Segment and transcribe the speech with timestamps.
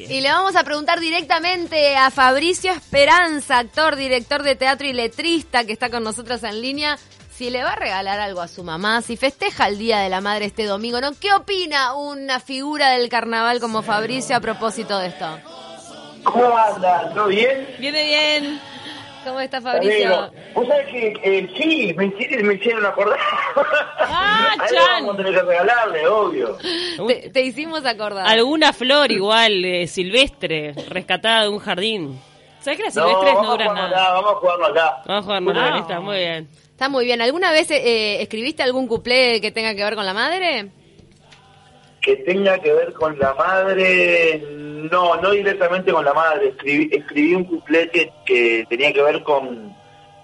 [0.00, 5.64] Y le vamos a preguntar directamente a Fabricio Esperanza, actor, director de teatro y letrista
[5.64, 6.96] que está con nosotros en línea,
[7.34, 10.20] si le va a regalar algo a su mamá, si festeja el Día de la
[10.20, 11.18] Madre este domingo, ¿no?
[11.18, 15.26] ¿Qué opina una figura del carnaval como Fabricio a propósito de esto?
[16.22, 17.12] ¿Cómo anda?
[17.12, 17.66] ¿Todo bien?
[17.80, 18.60] Viene bien.
[19.28, 20.30] ¿Cómo está Amigo, Fabricio?
[20.54, 23.18] Vos sabés que eh, sí, me hicieron, me hicieron acordar.
[23.98, 25.06] Ah, Chan.
[25.06, 26.56] Vamos a tener que regalarle, obvio.
[27.06, 28.26] Te, te hicimos acordar.
[28.26, 32.18] Alguna flor igual, eh, silvestre, rescatada de un jardín.
[32.60, 34.02] ¿Sabes que las No, silvestres no, vamos a duran jugarlo nada?
[34.02, 35.02] acá, vamos a jugarlo acá.
[35.06, 36.48] Vamos a jugar Bueno, novelista, muy bien.
[36.70, 37.20] Está muy bien.
[37.22, 40.68] ¿Alguna vez eh, escribiste algún cuplé que tenga que ver con la madre?
[42.00, 44.42] Que tenga que ver con la madre,
[44.90, 46.48] no, no directamente con la madre.
[46.50, 49.74] Escribí, escribí un cuplé que, que tenía que ver con,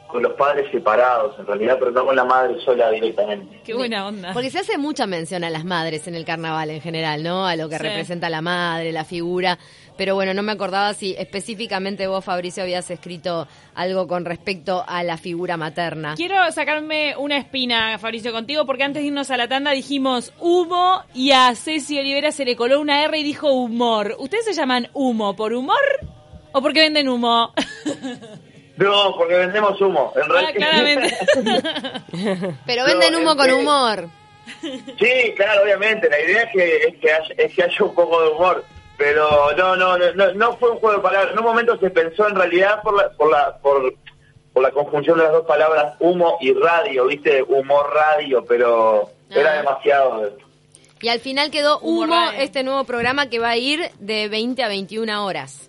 [0.06, 3.60] con los padres separados, en realidad, pero no con la madre sola directamente.
[3.64, 4.32] Qué buena onda.
[4.32, 7.46] Porque se hace mucha mención a las madres en el carnaval en general, ¿no?
[7.46, 7.82] A lo que Sí.
[7.82, 9.58] representa la madre, la figura.
[9.96, 15.04] Pero bueno, no me acordaba si específicamente vos, Fabricio, habías escrito algo con respecto a
[15.04, 16.14] la figura materna.
[16.16, 21.02] Quiero sacarme una espina, Fabricio, contigo, porque antes de irnos a la tanda dijimos humo
[21.14, 24.16] y a Ceci Olivera se le coló una R y dijo humor.
[24.18, 25.76] ¿Ustedes se llaman humo por humor
[26.52, 27.52] o porque venden humo?
[28.76, 30.12] No, porque vendemos humo.
[30.16, 31.16] En Ah, realidad, claramente.
[32.66, 34.08] Pero No, venden humo con que- humor.
[34.98, 36.10] Sí, claro, obviamente.
[36.10, 38.64] La idea es que, es que, haya, es que haya un poco de humor.
[38.96, 41.32] Pero no, no, no, no, no fue un juego de palabras.
[41.32, 43.94] En un momento se pensó en realidad por la, por la, por,
[44.52, 47.42] por la conjunción de las dos palabras humo y radio, ¿viste?
[47.42, 49.56] Humor radio, pero era Ah.
[49.56, 50.36] demasiado.
[51.00, 52.40] Y al final quedó Humor Humo, radio.
[52.40, 55.68] este nuevo programa que va a ir de 20 a 21 horas.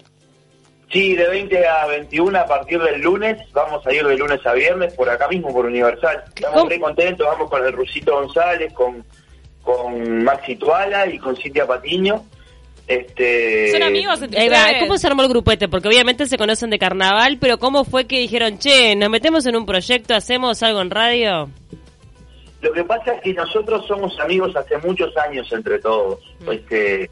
[0.92, 3.38] Sí, de 20 a 21 a partir del lunes.
[3.52, 6.24] Vamos a ir de lunes a viernes por acá mismo, por Universal.
[6.28, 6.70] Estamos ¿Cómo?
[6.70, 7.26] muy contentos.
[7.28, 9.04] Vamos con el Rusito González, con,
[9.64, 12.24] con Maxi Tuala y con Cintia Patiño.
[12.88, 14.80] Este, ¿Son amigos Ahí va?
[14.80, 15.68] ¿cómo se armó el grupete?
[15.68, 19.56] Porque obviamente se conocen de carnaval, pero ¿cómo fue que dijeron, che, nos metemos en
[19.56, 21.50] un proyecto, hacemos algo en radio?
[22.62, 26.20] Lo que pasa es que nosotros somos amigos hace muchos años entre todos.
[26.42, 26.52] Mm.
[26.52, 27.10] Este,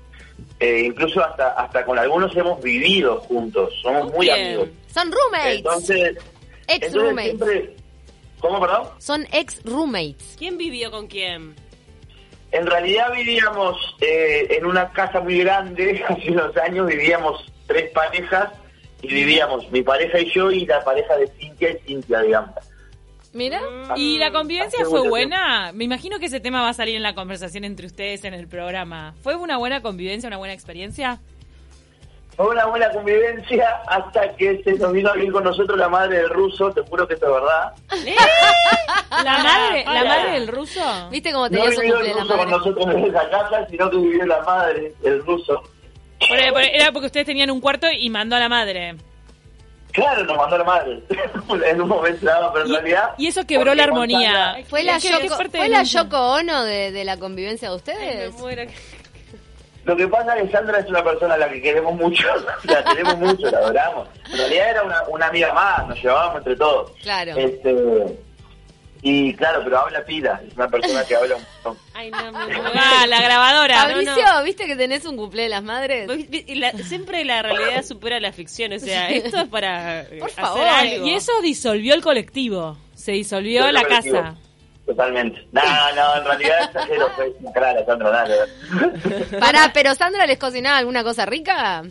[0.60, 3.74] eh, incluso hasta hasta con algunos hemos vivido juntos.
[3.82, 4.46] Somos muy Bien.
[4.46, 4.70] amigos.
[4.94, 5.58] Son roommates.
[5.58, 6.18] Entonces,
[6.68, 7.38] ex entonces roommates.
[7.38, 7.76] siempre...
[8.40, 8.88] ¿Cómo, perdón?
[8.98, 10.36] Son ex roommates.
[10.38, 11.56] ¿Quién vivió con quién?
[12.54, 18.50] En realidad vivíamos eh, en una casa muy grande, hace unos años vivíamos tres parejas
[19.02, 22.56] y vivíamos mi pareja y yo y la pareja de Cintia y Cintia, digamos.
[23.34, 23.60] Mira.
[23.96, 25.72] ¿Y la convivencia fue buena?
[25.74, 28.48] Me imagino que ese tema va a salir en la conversación entre ustedes en el
[28.48, 29.16] programa.
[29.24, 31.20] ¿Fue una buena convivencia, una buena experiencia?
[32.36, 36.18] Fue una buena convivencia hasta que se nos vino a vivir con nosotros la madre
[36.18, 37.74] del ruso, te juro que esto es verdad.
[39.24, 40.82] ¿La madre, la madre del ruso?
[41.12, 43.90] ¿Viste cómo No tenía su vivió el la ruso con nosotros en esa casa, sino
[43.90, 45.62] que vivió la madre, el ruso.
[46.32, 48.96] Era porque ustedes tenían un cuarto y mandó a la madre.
[49.92, 51.04] Claro, nos mandó la madre.
[51.70, 53.12] en un momento dado, pero en Y, realidad...
[53.20, 54.58] y eso quebró la armonía.
[54.68, 55.84] ¿Fue la, Yoko, ¿fue la.
[55.84, 58.34] Yoko Ono de, de la convivencia de Ay, me ustedes?
[58.40, 58.64] muero.
[59.86, 62.26] Lo que pasa es que Sandra es una persona a la que queremos mucho,
[62.64, 64.08] la queremos mucho, la adoramos.
[64.32, 66.92] En realidad era una, una amiga más, nos llevábamos entre todos.
[67.02, 67.36] Claro.
[67.36, 67.76] Este,
[69.06, 71.84] y claro, pero habla pila, es una persona que habla un montón.
[71.94, 73.76] Ay, no, me Ah, la grabadora.
[73.82, 74.44] Fabricio, no, no.
[74.46, 76.10] ¿viste que tenés un cumple de las madres?
[76.32, 80.44] Y la- siempre la realidad supera la ficción, o sea, esto es para Por hacer
[80.46, 80.66] favor.
[80.66, 81.06] algo.
[81.06, 82.78] Y eso disolvió el colectivo.
[82.96, 84.36] Se disolvió la casa.
[84.96, 85.48] Totalmente.
[85.52, 85.62] No,
[85.96, 89.40] no, en realidad exagero, fue una clara, Sandra, ver.
[89.40, 91.84] Pará, pero Sandra les cocinaba alguna cosa rica?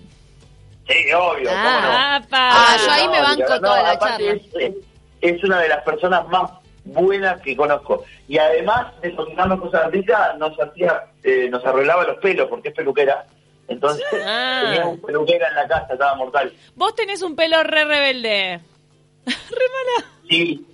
[0.88, 2.20] Sí, obvio, Ah.
[2.20, 2.38] cómo no.
[2.38, 4.32] Ah, yo ahí me banco no, toda la charla.
[4.32, 4.74] Es, es-
[5.20, 6.50] es una de las personas más
[6.84, 8.04] buenas que conozco.
[8.28, 12.74] Y además de cocinarnos cosas ricas, nos hacía, eh, nos arreglaba los pelos, porque es
[12.74, 13.24] peluquera.
[13.68, 14.62] Entonces, Ah.
[14.64, 16.52] tenía un peluquera en la casa, estaba mortal.
[16.74, 18.60] Vos tenés un pelo re rebelde.
[19.26, 20.10] re mala.
[20.28, 20.66] Sí.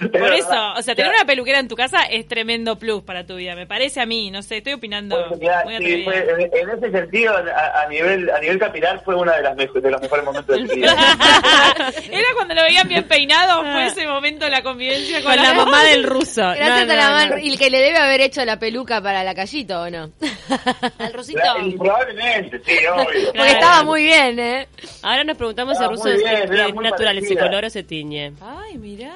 [0.00, 3.36] Por eso, o sea, tener una peluquera en tu casa es tremendo plus para tu
[3.36, 3.54] vida.
[3.54, 6.04] Me parece a mí, no sé, estoy opinando Pues, mirá, muy sí, atrevida.
[6.04, 9.56] fue- en, en ese sentido, a, a nivel a nivel capilar, fue una de las
[9.56, 10.94] de los mejores momentos de mi vida.
[12.10, 15.54] Era cuando lo veían bien peinado, fue ese momento de la convivencia con, Con la
[15.54, 16.42] mamá del ruso.
[16.42, 17.40] Gracias No, a la.
[17.40, 20.10] Y que le debe haber hecho la peluca para la callito, ¿o no?
[20.98, 21.38] Al rusito.
[21.42, 23.04] La- probablemente, sí, obvio.
[23.06, 23.50] Porque Claro.
[23.52, 24.68] estaba muy bien, ¿eh?
[25.02, 27.40] Ahora nos preguntamos si Ah, el ruso es, bien, es muy natural, se parecida.
[27.46, 28.32] colora o se tiñe.
[28.40, 29.12] Ay, mirá.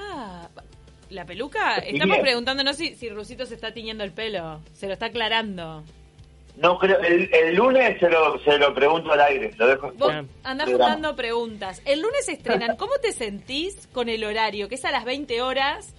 [1.10, 4.60] La peluca, estamos preguntándonos si, si Rusito se está tiñendo el pelo.
[4.72, 5.84] Se lo está aclarando.
[6.56, 9.92] No creo, el, el lunes se lo, se lo pregunto al aire, lo dejo.
[9.98, 10.12] Vos
[10.42, 11.82] andás juntando preguntas.
[11.84, 12.76] El lunes se estrenan.
[12.78, 14.68] ¿Cómo te sentís con el horario?
[14.68, 15.94] Que es a las 20 horas,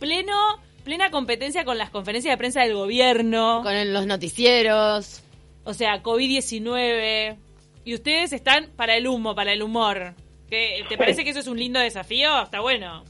[0.00, 0.36] pleno,
[0.84, 3.60] plena competencia con las conferencias de prensa del gobierno.
[3.62, 5.22] Con el- los noticieros.
[5.64, 7.36] O sea, COVID-19.
[7.84, 10.14] Y ustedes están para el humo, para el humor.
[10.50, 12.42] ¿Qué- ¿Te parece que eso es un lindo desafío?
[12.42, 13.04] Está bueno.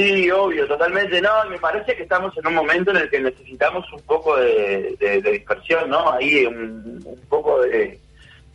[0.00, 1.20] Sí, obvio, totalmente.
[1.20, 4.96] No, me parece que estamos en un momento en el que necesitamos un poco de,
[5.00, 6.12] de- de dispersión, ¿no?
[6.12, 7.98] Ahí un, un poco de,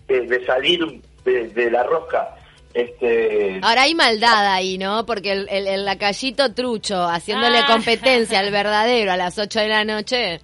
[0.08, 2.30] de- de salir de, de la rosca.
[2.74, 5.06] Este, Ahora hay maldad ahí, ¿no?
[5.06, 7.68] Porque el, el, el lacayito trucho haciéndole Ah.
[7.68, 10.40] competencia al verdadero a las 8 de la noche.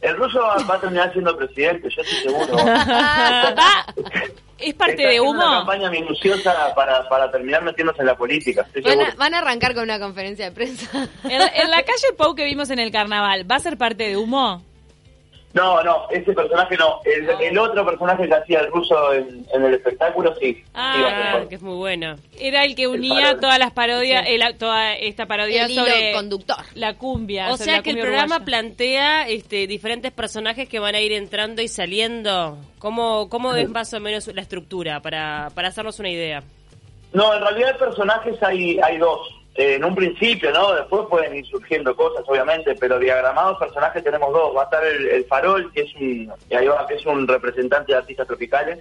[0.00, 2.56] el ruso va, va a terminar siendo presidente, yo estoy seguro.
[4.58, 5.56] ¿Es parte Está de haciendo Una humo?
[5.58, 9.74] campaña minuciosa para, para terminar metiéndose en la política, estoy Van a, van a arrancar
[9.74, 11.08] con una conferencia de prensa.
[11.24, 14.16] En, en la calle Pau que vimos en el carnaval, ¿va a ser parte de
[14.16, 14.64] humo?
[15.54, 17.00] No, no, ese personaje no.
[17.04, 17.38] El, Ah.
[17.40, 20.62] el otro personaje que hacía el ruso en, en el espectáculo, sí.
[20.74, 22.16] Ah, que es muy bueno.
[22.38, 26.56] Era el que unía todas las parodias, el- toda esta parodia El hilo sobre conductor.
[26.74, 27.50] la cumbia.
[27.50, 28.44] O sea que el programa uruguaya.
[28.44, 32.58] plantea este, diferentes personajes que van a ir entrando y saliendo.
[32.78, 36.42] ¿Cómo, cómo es más o menos la estructura para, para hacernos una idea?
[37.14, 39.18] No, en realidad personajes hay, hay dos.
[39.58, 40.72] Eh, en un principio, ¿no?
[40.72, 44.56] Después pueden ir surgiendo cosas, obviamente, pero diagramados personajes tenemos dos.
[44.56, 47.26] Va a estar el, el Farol, que es un y ahí va, que es un
[47.26, 48.78] representante de artistas tropicales,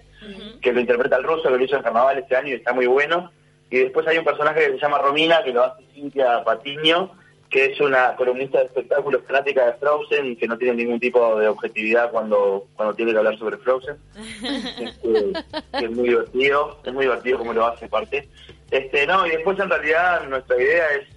[0.61, 2.85] que lo interpreta el ruso, que lo hizo en Carnaval este año y está muy
[2.85, 3.31] bueno.
[3.71, 7.09] Y después hay un personaje que se llama Romina, que lo hace Cintia Patiño,
[7.49, 11.47] que es una columnista de espectáculos fanática de Frozen, que no tiene ningún tipo de
[11.47, 13.97] objetividad cuando, cuando tiene que hablar sobre Frozen.
[14.79, 15.33] Este,
[15.79, 18.29] que es muy divertido, es muy divertido como lo hace aparte.
[18.71, 21.07] Este, no, y después en realidad nuestra idea es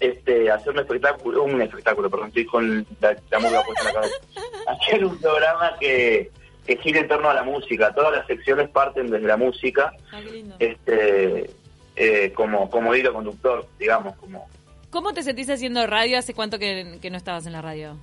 [0.00, 4.00] este hacer un espectáculo, un espectáculo, perdón, estoy con la, la música puesta en la
[4.00, 4.16] cabeza.
[4.66, 6.30] Hacer un programa que,
[6.66, 7.94] que gire en torno a la música.
[7.94, 10.20] Todas las secciones parten desde la música, Ah,
[10.58, 11.50] este
[11.96, 14.48] eh, como, como hilo conductor, digamos, como
[14.90, 16.18] ¿Cómo te sentís haciendo radio?
[16.18, 17.96] ¿Hace cuánto que, que no estabas en la radio?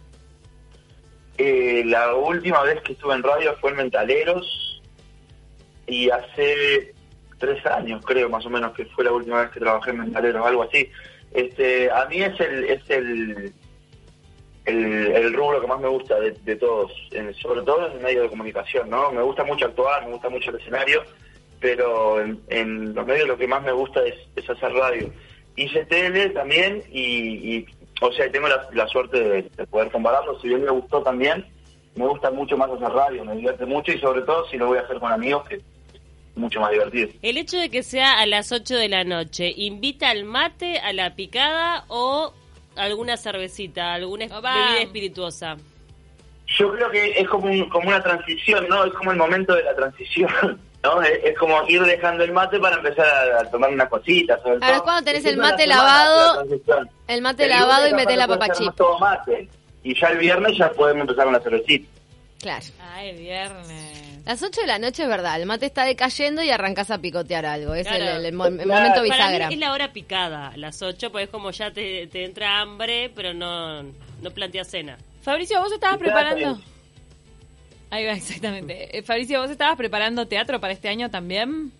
[1.37, 4.81] Eh, la última vez que estuve en radio fue en Mentaleros
[5.87, 6.93] y hace
[7.41, 10.45] tres años creo más o menos que fue la última vez que trabajé en Mentaleros,
[10.45, 10.89] algo así.
[11.33, 13.53] Este, a mí es el es el
[14.65, 16.91] el, el rubro que más me gusta de, todos,
[17.41, 19.11] sobre todo en el medio de comunicación, ¿no?
[19.11, 21.03] Me gusta mucho actuar, me gusta mucho el escenario,
[21.59, 25.11] pero en, en los medios lo que más me gusta es, es hacer radio.
[25.55, 27.65] Hice tele también y, y,
[28.01, 31.45] o sea, tengo la, la suerte de, de poder compararlo, si bien me gustó también,
[31.95, 34.77] me gusta mucho más hacer radio, me divierte mucho y sobre todo si lo voy
[34.77, 35.59] a hacer con amigos, que
[36.35, 37.09] mucho más divertido.
[37.21, 40.93] El hecho de que sea a las 8 de la noche, ¿invita al mate, a
[40.93, 42.33] la picada o
[42.75, 45.57] alguna cervecita, alguna bebida espirituosa?
[46.57, 48.83] Yo creo que es como, un- como una transición, ¿no?
[48.85, 50.29] Es como el momento de la transición,
[50.83, 51.01] ¿no?
[51.01, 54.39] Es, es como ir dejando el mate para empezar a, a tomar unas cositas.
[54.45, 54.83] Ahora todo.
[54.83, 56.43] cuando tenés el mate lavado.
[57.07, 58.65] El mate El lavado y metés la capaz papa puede ser chip.
[58.67, 59.49] más todo mate.
[59.83, 61.87] Y ya el viernes ya podemos empezar con la cervecita.
[62.41, 62.65] Claro.
[62.93, 64.25] Ay, viernes.
[64.25, 67.45] Las 8 de la noche es verdad, el mate está decayendo y arrancás a picotear
[67.45, 67.73] algo.
[67.75, 68.17] Es Claro.
[68.17, 68.69] el, el mo- el Claro.
[68.69, 69.47] momento Para bisagra.
[69.47, 73.11] mí es la hora picada, las 8, pues es como ya te, te entra hambre,
[73.15, 74.97] pero no, no plantea cena.
[75.21, 76.59] Fabricio, ¿vos estabas preparando?
[77.91, 78.97] Ahí va, exactamente.
[78.97, 81.71] Eh, Fabricio, ¿vos estabas preparando teatro para este año también?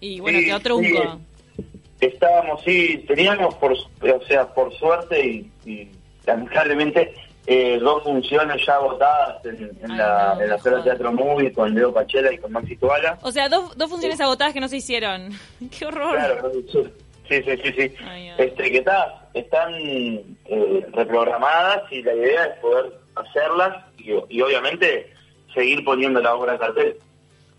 [0.00, 1.20] Y bueno, Sí, trunco.
[1.56, 1.64] sí.
[2.00, 5.88] Estábamos, sí, teníamos, por, o sea, por suerte y, y
[6.26, 7.14] lamentablemente,
[7.46, 10.76] eh, dos funciones ya votadas en, en Ay, la, no, en la joder.
[10.78, 13.18] de Teatro Movie con Leo Pachela y con Maxi Tuala.
[13.22, 15.30] O sea, dos, dos funciones agotadas que no se hicieron.
[15.78, 16.14] ¡Qué horror!
[16.16, 17.94] Claro, sí, sí, sí, sí.
[18.06, 18.30] Ay.
[18.38, 25.12] Este, que está, están eh, reprogramadas y la idea es poder hacerlas y, y obviamente
[25.54, 26.96] seguir poniendo la obra en cartel.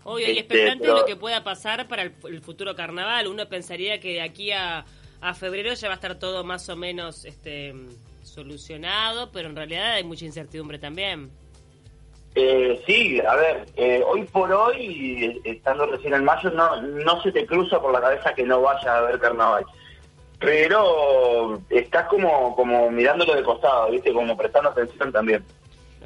[0.04, 3.26] Obvio, y Este, expectante pero- de lo que pueda pasar para el, el futuro carnaval.
[3.26, 4.84] Uno pensaría que de aquí a,
[5.20, 7.74] a febrero ya va a estar todo más o menos este
[8.34, 11.30] solucionado, pero en realidad hay mucha incertidumbre también.
[12.34, 17.30] Eh, sí, a ver, eh, hoy por hoy, estando recién en mayo, no, no se
[17.30, 19.64] te cruza por la cabeza que no vaya a haber carnaval.
[20.40, 24.12] Pero estás como, como mirándolo de costado, ¿viste?
[24.12, 25.44] Como prestando atención también.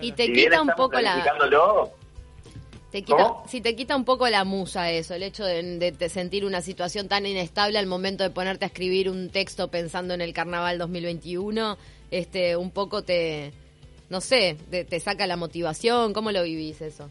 [0.00, 1.14] Y te Si quita un poco la...
[2.90, 3.44] Te quita, ¿Cómo?
[3.47, 6.62] si te quita un poco la musa eso, el hecho de, de- de sentir una
[6.62, 10.78] situación tan inestable al momento de ponerte a escribir un texto pensando en el carnaval
[10.78, 11.76] 2021,
[12.10, 13.52] este, un poco te,
[14.10, 17.08] no sé, te, te saca la motivación, ¿cómo lo vivís eso?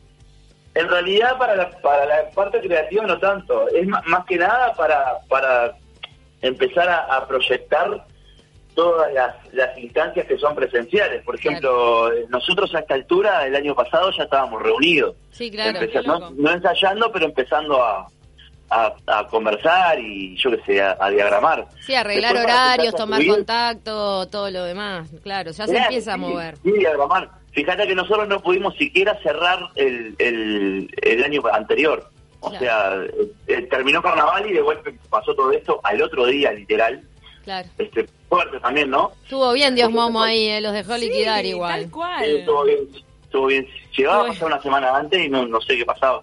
[0.76, 5.20] En realidad para la, para la parte creativa no tanto, es más, que nada para,
[5.28, 5.76] para
[6.42, 8.06] empezar a, a proyectar
[8.78, 11.24] todas las, las instancias que son presenciales.
[11.24, 15.16] Por ejemplo, nosotros a esta altura, el año pasado, ya estábamos reunidos.
[15.32, 15.80] Sí, claro.
[16.06, 18.08] No, no ensayando, pero empezando a,
[18.70, 21.68] a, a conversar y yo qué sé, a, a diagramar.
[21.86, 26.18] Sí, arreglar Después, horarios, tomar subir, contacto, todo lo demás, claro, ya se empieza a
[26.18, 26.58] mover.
[26.64, 27.30] Sí, diagramar.
[27.52, 32.10] fíjate que nosotros no pudimos siquiera cerrar el, el, el año anterior.
[32.40, 32.60] O Claro.
[32.66, 37.02] sea, eh, eh, terminó carnaval y de vuelta pasó todo esto al otro día, literal.
[37.44, 37.68] Claro.
[37.80, 39.12] Este, fuerte también, ¿no?
[39.24, 41.82] Estuvo bien Dios Momo ahí, eh, los dejó liquidar Sí, igual.
[41.82, 42.26] Tal cual.
[42.26, 42.80] Sí, estuvo bien,
[43.24, 43.68] estuvo bien.
[43.98, 46.22] Llegaba a pasar una semana antes y no, no sé qué pasaba.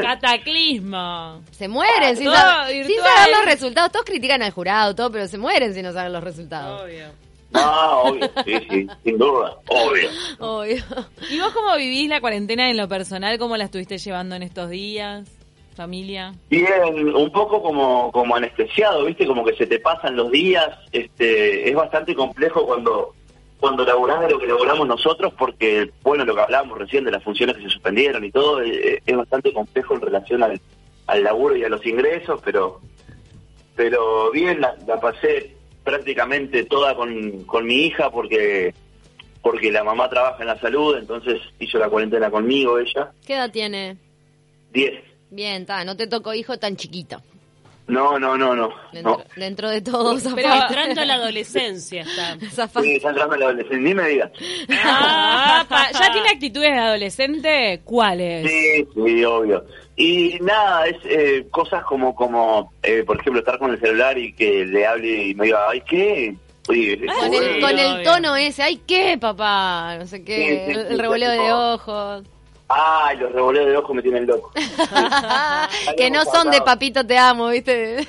[0.00, 1.42] Cataclismo.
[1.52, 3.92] Se mueren sin, Todo saber, sin saber los resultados.
[3.92, 6.82] Todos critican al jurado, todo, pero se mueren si no saben los resultados.
[6.82, 7.06] Obvio.
[7.50, 10.10] No, obvio, sí, sí, sin duda, obvio.
[10.40, 10.82] Obvio.
[11.30, 13.38] ¿Y vos cómo vivís la cuarentena en lo personal?
[13.38, 15.28] ¿Cómo la estuviste llevando en estos días?
[15.74, 16.34] ¿Familia?
[16.48, 19.26] Bien, un poco como, como anestesiado, ¿viste?
[19.26, 20.70] Como que se te pasan los días.
[20.90, 23.14] Este, es bastante complejo cuando
[23.60, 27.22] cuando laburás de lo que laburamos nosotros, porque, bueno, lo que hablábamos recién de las
[27.22, 30.60] funciones que se suspendieron y todo, eh, es bastante complejo en relación al,
[31.06, 32.80] al laburo y a los ingresos, pero
[33.74, 38.74] pero bien, la, la pasé prácticamente toda con, con mi hija porque
[39.42, 43.12] porque la mamá trabaja en la salud, entonces hizo la cuarentena conmigo ella.
[43.24, 43.96] ¿Qué edad tiene?
[44.72, 45.04] 10.
[45.30, 47.22] Bien, está, no te tocó hijo tan chiquito.
[47.88, 48.68] No, no, no, no.
[48.92, 49.24] Dentro, no.
[49.36, 52.36] dentro de todo, Pero entrando a la adolescencia está.
[52.50, 52.88] Zafaste.
[52.88, 54.30] Sí, está entrando en la adolescencia, ni me digas.
[54.84, 57.80] Ah, ¿Ya tiene actitudes de adolescente?
[57.84, 58.50] ¿Cuáles?
[58.50, 59.64] Sí, sí, obvio.
[59.96, 64.32] Y nada, es eh, cosas como, como eh, por ejemplo, estar con el celular y
[64.34, 66.34] que le hable y me diga, ay, ¿qué?
[66.68, 69.96] Oye, Con el, con el tono ese, ay, ¿qué, papá?
[69.98, 72.24] No sé qué, Sí, sí, el, el revoleo sí, de ojos.
[72.68, 74.52] Ay, los revoleos de ojos me tienen loco.
[75.96, 78.06] que no son de papito te amo, ¿viste?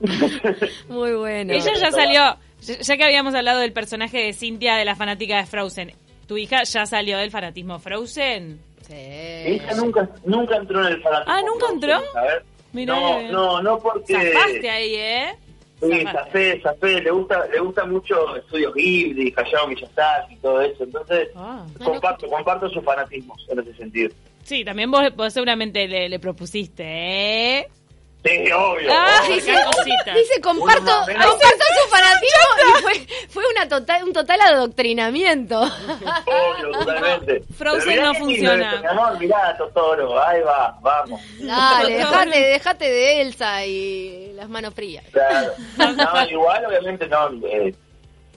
[0.88, 1.52] Muy bueno.
[1.52, 5.46] Ella ya salió, ya que habíamos hablado del personaje de Cintia, de la fanática de
[5.46, 5.92] Frozen,
[6.26, 8.60] ¿tu hija ya salió del fanatismo Frozen?
[8.86, 8.94] Sí.
[8.94, 11.32] Mi hija nunca, nunca entró en el fanatismo.
[11.32, 12.02] Ah, ¿nunca entró?
[12.16, 12.44] A ver.
[12.72, 14.14] Mirá, no, no, no porque...
[14.14, 15.38] Zafaste ahí, ¿eh?
[15.80, 16.02] Sí.
[16.12, 21.28] Zafé, Zafé, le gusta, le gusta mucho Estudios Ghibli, Hayao Miyazaki y todo eso, entonces
[21.34, 21.64] Ah.
[21.82, 24.10] comparto, comparto sus fanatismos en ese sentido.
[24.42, 27.68] Sí, también vos, vos seguramente le, le propusiste, ¿eh?
[28.22, 28.90] Sí, obvio.
[28.92, 29.36] Ah, obvio.
[30.14, 35.60] Dice, comparto, comparto su fanatismo y fue, fue una total, un total adoctrinamiento.
[35.60, 37.42] Obvio, totalmente.
[37.56, 38.80] Frozen no funciona.
[38.80, 41.20] mi amor, mirá, Totoro, ahí va, vamos.
[41.40, 45.04] Dale, dejate, dejate de Elsa y las manos frías.
[45.12, 45.52] Claro.
[45.78, 47.30] No, igual, obviamente, no.
[47.46, 47.74] eh,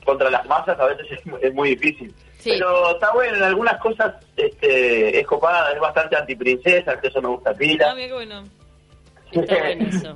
[0.05, 2.13] contra las masas a veces es, es muy difícil.
[2.39, 2.51] Sí.
[2.51, 7.29] Pero está bueno, en algunas cosas este, es copada, es bastante antiprincesa, que eso me
[7.29, 7.95] gusta Ah, pila.
[7.95, 8.43] mira qué bueno.
[9.41, 10.15] Está bueno eso.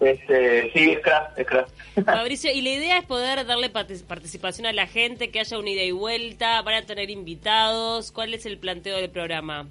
[0.00, 1.68] Este, sí, es crack, es crack.
[2.06, 5.68] Fabricio, y la idea es poder darle partic- participación a la gente, que haya una
[5.70, 8.10] ida y vuelta, van a tener invitados.
[8.10, 9.68] ¿Cuál es el planteo del programa?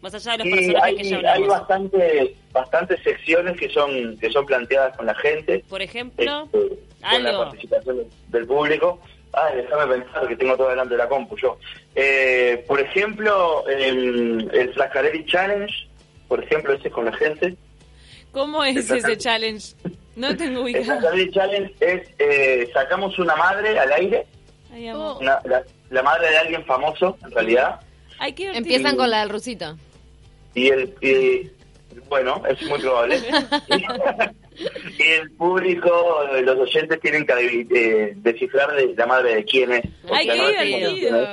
[0.00, 1.48] Más allá de los Sí, personajes que hay, ya hay hablamos.
[1.48, 5.64] bastante, bastantes secciones que son que son planteadas con la gente.
[5.68, 7.42] Por ejemplo, este, con la algo.
[7.44, 7.96] participación
[8.28, 9.00] del- público.
[9.32, 11.58] Ay, déjame pensar que tengo todo delante de la compu yo.
[11.94, 15.72] Eh, por ejemplo, el, el Flascarelli Challenge,
[16.26, 17.54] por ejemplo, ese es con la gente.
[18.32, 19.74] ¿Cómo es ese challenge?
[20.16, 20.84] No tengo El ubicado.
[21.00, 24.26] Flascarelli Challenge es, eh, sacamos una madre al aire,
[24.72, 25.18] Ay, amo.
[25.18, 27.80] Una- la, la madre de alguien famoso, en realidad,
[28.18, 28.58] Ay, qué divertido.
[28.58, 29.76] Empiezan con la del rusito.
[30.54, 30.94] y el...
[31.00, 31.50] y-
[32.08, 33.18] bueno, es muy probable.
[34.98, 39.84] y el público, los oyentes tienen que eh, descifrar de la madre de quién es.
[40.10, 40.94] Ay, Porque qué no decimos de quién es.
[40.94, 41.28] divertido.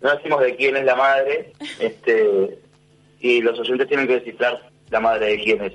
[0.00, 2.58] no decimos de quién es la madre, este,
[3.20, 5.72] y los oyentes tienen que descifrar la madre de quién es.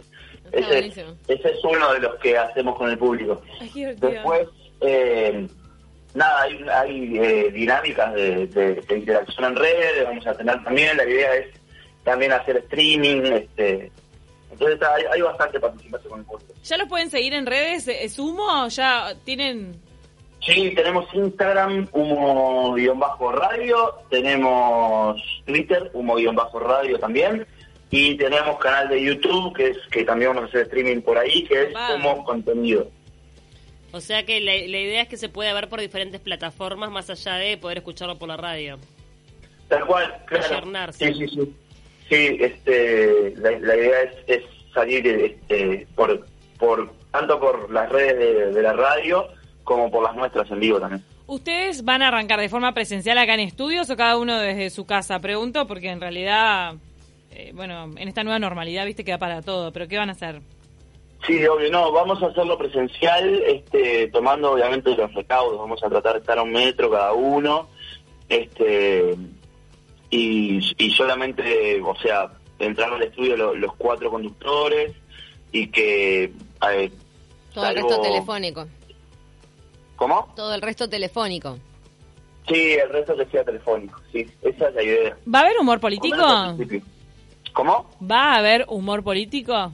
[0.51, 0.87] Ese,
[1.27, 3.41] ese es uno de los que hacemos con el público.
[3.59, 3.85] Ay.
[3.97, 4.47] Después,
[4.81, 5.47] eh,
[6.13, 10.95] nada, hay, hay eh, dinámicas de, de- de interacción en redes, vamos a tener también,
[10.97, 11.47] la idea es
[12.03, 13.91] también hacer streaming, este,
[14.51, 16.53] entonces hay, hay bastante participación con el público.
[16.63, 17.87] ¿Ya los pueden seguir en redes?
[17.87, 18.67] ¿Es humo?
[18.67, 19.81] ¿Ya tienen...?
[20.45, 27.47] Sí, tenemos Instagram, humo-radio, tenemos Twitter, humo-radio también,
[27.95, 31.43] y tenemos canal de YouTube, que es que también vamos a hacer streaming por ahí,
[31.43, 31.81] que es Wow.
[32.01, 32.89] como contenido.
[33.91, 37.09] O sea que la, la idea es que se pueda ver por diferentes plataformas más
[37.11, 38.79] allá de poder escucharlo por la radio.
[39.67, 40.91] Tal cual, claro.
[40.93, 41.53] Sí, sí, sí.
[42.09, 46.25] Sí, este, la, la idea es, es salir este, por,
[46.57, 49.27] por tanto por las redes de, de la radio
[49.63, 51.03] como por las nuestras en vivo también.
[51.27, 54.85] ¿Ustedes van a arrancar de forma presencial acá en estudios o cada uno desde su
[54.85, 55.19] casa?
[55.19, 56.73] Pregunto porque en realidad,
[57.35, 60.13] eh, bueno, en esta nueva normalidad, viste que da para todo, pero ¿qué van a
[60.13, 60.41] hacer?
[61.25, 66.13] Sí, obvio, no, vamos a hacerlo presencial, este, tomando obviamente los recaudos, vamos a tratar
[66.13, 67.69] de estar a un metro cada uno,
[68.27, 69.15] este,
[70.09, 74.93] y, y solamente, o sea, entrar al estudio lo- los cuatro conductores
[75.51, 76.23] y que...
[76.71, 76.91] eh,
[77.53, 78.67] Todo el resto telefónico.
[79.95, 80.33] ¿Cómo?
[80.35, 81.57] Todo el resto telefónico.
[82.47, 85.17] Sí, el resto que sea telefónico, sí, esa es la idea.
[85.33, 86.17] ¿Va a haber humor político?
[87.53, 87.89] ¿Cómo?
[88.01, 89.71] ¿Va a haber humor político?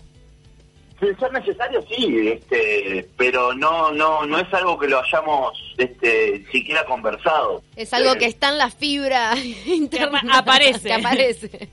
[1.00, 6.46] De ser necesario, sí, este, pero no, no, no es algo que lo hayamos, este,
[6.52, 7.64] siquiera conversado.
[7.78, 9.34] Es algo Eh, que está en la fibra
[9.66, 10.20] interna.
[10.20, 10.90] apa- aparece.
[10.90, 11.70] Que aparece.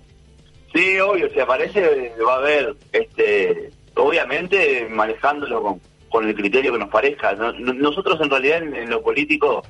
[0.72, 6.78] Sí, obvio, si aparece va a haber, este, obviamente manejándolo con, con el criterio que
[6.78, 7.32] nos parezca.
[7.32, 9.64] No- no- nosotros en realidad en, en lo político,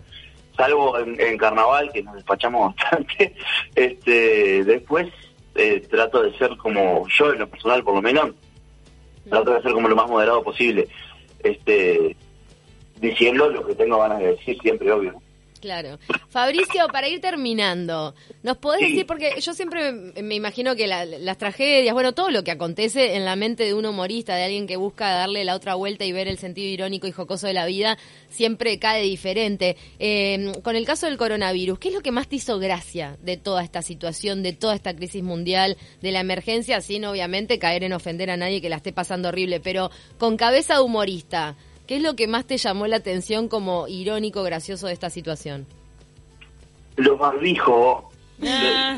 [0.54, 3.34] salvo en, en carnaval, que nos despachamos bastante,
[3.74, 5.08] este, después
[5.56, 8.30] eh, trato de ser como yo en lo personal por lo menos,
[9.28, 10.88] trato de ser como lo más moderado posible,
[11.42, 12.16] este,
[13.00, 15.20] diciendo lo que tengo ganas de decir siempre, obvio.
[15.60, 15.98] Claro.
[16.28, 18.88] Fabricio, para ir terminando, ¿nos podés Sí.
[18.90, 22.50] decir, porque yo siempre me, me imagino que la- las tragedias, bueno, todo lo que
[22.50, 26.04] acontece en la mente de un humorista, de alguien que busca darle la otra vuelta
[26.04, 27.96] y ver el sentido irónico y jocoso de la vida,
[28.28, 29.76] siempre cae diferente.
[29.98, 33.36] Eh, con el caso del coronavirus, ¿qué es lo que más te hizo gracia de
[33.36, 37.92] toda esta situación, de toda esta crisis mundial, de la emergencia, sin obviamente caer en
[37.92, 41.56] ofender a nadie que la esté pasando horrible, pero con cabeza de humorista?
[41.86, 45.66] ¿Qué es lo que más te llamó la atención como irónico, gracioso de esta situación?
[46.96, 48.04] Los barbijos,
[48.46, 48.96] Ah.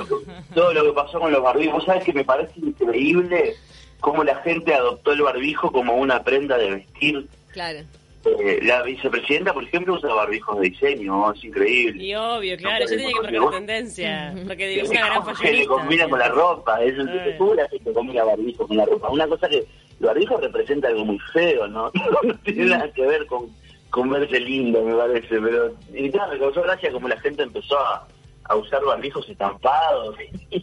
[0.54, 3.54] todo lo que pasó con los barbijos, vos sabés que me parece increíble
[4.00, 7.26] cómo la gente adoptó el barbijo como una prenda de vestir.
[7.52, 7.80] Claro.
[8.24, 12.02] Eh, la vicepresidenta, por ejemplo, usa barbijos de diseño, es increíble.
[12.02, 15.28] Y obvio, claro, yo tenía que marcar la tendencia, porque Es es una gran que
[15.28, 15.68] le fashionista.
[15.74, 17.38] combina con la ropa, es Eh.
[17.56, 19.08] la gente combina barbijo con la ropa.
[19.10, 19.64] Una cosa que
[20.00, 21.90] el barbijo representa algo muy feo, ¿no?
[22.22, 23.46] No tiene nada que ver con,
[23.90, 27.78] con verse lindo, me parece, pero y nada, me causó gracia como la gente empezó
[27.78, 28.06] a,
[28.44, 30.16] a usar barbijos estampados
[30.50, 30.56] y,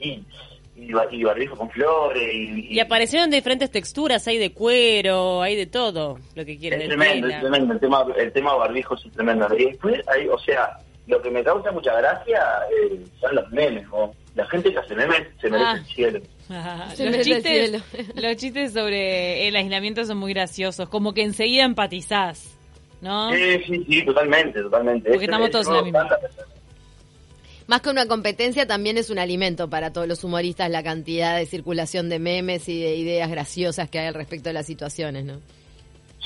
[0.77, 5.55] y, y barbijos con flores y, Y aparecieron de diferentes texturas, hay de cuero, hay
[5.55, 9.11] de todo, lo que quieren, es tremendo, es tremendo, el tema, el tema barbijos es
[9.13, 9.47] tremendo.
[9.57, 10.77] Y después, hay, o sea,
[11.07, 14.11] lo que me causa mucha gracia eh, son los memes, ¿no?
[14.35, 15.77] La gente que hace memes se merece Ah.
[15.77, 16.19] el cielo.
[16.99, 17.83] Los, chistes,
[18.15, 22.55] los chistes sobre el aislamiento son muy graciosos, como que enseguida empatizás,
[23.01, 23.31] ¿no?
[23.31, 25.09] Sí, sí, sí, totalmente, totalmente.
[25.09, 26.09] Porque estamos todos en la misma.
[27.67, 31.47] Más que una competencia, también es un alimento para todos los humoristas la cantidad de
[31.47, 35.39] circulación de memes y de ideas graciosas que hay al respecto de las situaciones, ¿no?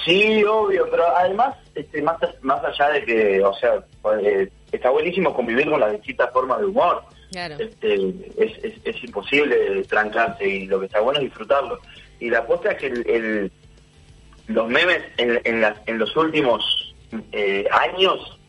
[0.06, 3.84] Sí, obvio, pero además, este, más, más allá de que, o sea,
[4.22, 7.04] eh, está buenísimo convivir con las distintas formas de humor.
[7.32, 7.56] Claro.
[7.60, 7.96] Este,
[8.38, 11.80] es, es, es imposible trancarse y lo que está bueno es disfrutarlo.
[12.20, 13.52] Y la apuesta es que el, el-
[14.48, 16.96] los memes en, en, las- en los últimos
[17.32, 18.39] eh, años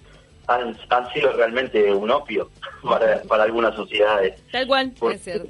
[0.46, 2.50] han, han sido realmente un opio
[2.82, 4.40] para, para algunas sociedades.
[4.50, 4.92] Tal cual.
[4.98, 5.48] Por- Es cierto.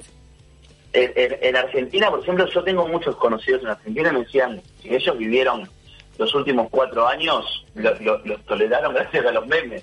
[0.92, 4.60] En, en- en Argentina, por ejemplo, yo tengo muchos conocidos en Argentina y me decían
[4.82, 5.68] ellos vivieron
[6.20, 9.82] los últimos cuatro años, lo- lo- los toleraron gracias a los memes.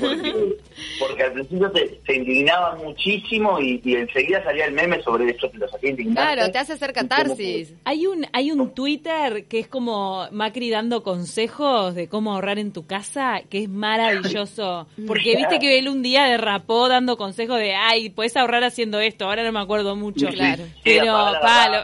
[0.00, 0.56] Porque,
[0.98, 5.48] porque al principio te, se indignaban muchísimo y, y enseguida salía el meme sobre esto
[5.50, 6.34] que los hacía indignar.
[6.34, 7.72] Claro, te hace hacer catarsis.
[7.84, 12.72] Hay un, hay un Twitter que es como Macri dando consejos de cómo ahorrar en
[12.72, 14.88] tu casa, que es maravilloso.
[15.06, 19.26] Porque viste que él un día derrapó dando consejos de, ay, puedes ahorrar haciendo esto,
[19.26, 20.26] ahora no me acuerdo mucho.
[20.28, 20.64] Claro.
[20.64, 21.16] Sí, Pero,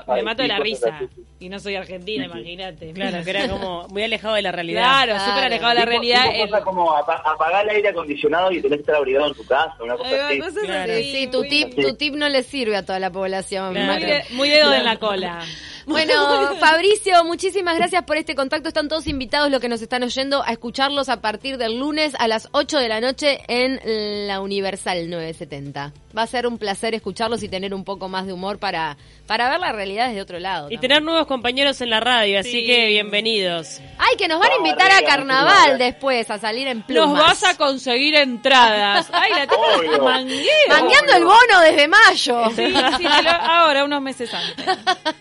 [0.09, 1.01] me mato de la risa.
[1.39, 2.93] Y no soy argentina, imagínate.
[2.93, 4.83] Claro, que era como muy alejado de la realidad.
[4.83, 5.25] Claro, Claro.
[5.31, 6.23] súper alejado de la Tipo- realidad.
[6.31, 9.35] tipo el- cosa como apa- apagar el aire acondicionado y tenés que estar abrigado en
[9.35, 10.39] tu casa, una cosa Ay, así.
[10.41, 10.93] cosas Claro.
[10.93, 13.75] así, Sí, tu tip, tu tip no le sirve a toda la población.
[13.75, 13.93] Claro.
[13.93, 15.41] Muy, de- muy dedo en la cola.
[15.87, 18.69] Bueno, Fabricio, muchísimas gracias por este contacto.
[18.69, 22.29] Están todos invitados los que nos están oyendo a escucharlos a partir del lunes a
[22.29, 23.81] las 8 de la noche en
[24.29, 25.93] la Universal 970.
[26.17, 29.49] Va a ser un placer escucharlos y tener un poco más de humor para, para
[29.49, 30.67] ver la realidad desde otro lado.
[30.67, 30.81] Y también.
[30.83, 32.67] tener nuevos compañeros en la radio, así Sí.
[32.67, 33.81] que bienvenidos.
[33.99, 37.09] Ay, que nos van a invitar a carnaval después, a salir en plumas.
[37.09, 39.09] Nos vas a conseguir entradas.
[39.13, 40.43] Ay, la mangueo.
[40.69, 42.51] Mangueando el bono desde mayo.
[42.55, 42.67] Sí,
[42.99, 43.07] sí,
[43.41, 44.67] ahora, unos meses antes.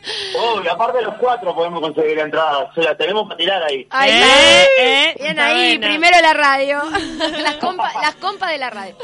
[0.64, 2.70] Y aparte de los cuatro podemos conseguir entradas.
[2.76, 3.88] O sea, tenemos para tirar ahí.
[3.90, 5.88] Ay, Eh, eh, Bien está ahí, buena.
[5.88, 6.82] primero la radio.
[7.44, 8.96] las compas las compas de la radio.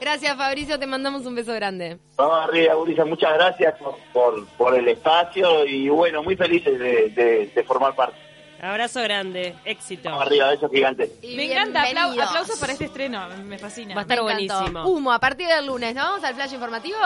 [0.00, 1.98] Gracias, Fabricio, te mandamos un beso grande.
[2.16, 3.04] Vamos arriba, Gurisa.
[3.04, 7.94] Muchas gracias por, por, por el espacio y bueno, muy felices de, de- de formar
[7.94, 8.16] parte.
[8.60, 10.08] Abrazo grande, éxito.
[10.08, 11.10] Vamos arriba, besos gigantes.
[11.22, 13.94] Y Me encanta, aplau- aplausos para este estreno, me fascina.
[13.94, 14.84] Va a estar buenísimo.
[14.88, 16.02] Humo, a partir del lunes, ¿no?
[16.02, 16.96] Vamos al flash informativo.